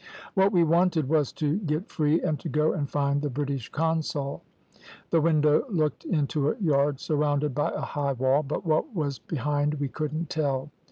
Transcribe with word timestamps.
What 0.33 0.51
we 0.51 0.63
wanted 0.63 1.07
was 1.09 1.31
to 1.33 1.57
get 1.57 1.87
free, 1.91 2.23
and 2.23 2.39
to 2.39 2.49
go 2.49 2.73
and 2.73 2.89
find 2.89 3.21
the 3.21 3.29
British 3.29 3.69
consul. 3.69 4.41
The 5.11 5.21
window 5.21 5.63
looked 5.69 6.05
into 6.05 6.49
a 6.49 6.57
yard 6.57 6.99
surrounded 6.99 7.53
by 7.53 7.69
a 7.69 7.81
high 7.81 8.13
wall; 8.13 8.41
but 8.41 8.65
what 8.65 8.95
was 8.95 9.19
behind 9.19 9.75
we 9.75 9.89
couldn't 9.89 10.31
tell. 10.31 10.71